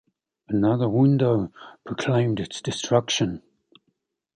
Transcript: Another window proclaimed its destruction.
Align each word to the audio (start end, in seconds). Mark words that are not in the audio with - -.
Another 0.49 0.89
window 0.89 1.51
proclaimed 1.85 2.39
its 2.39 2.59
destruction. 2.59 3.43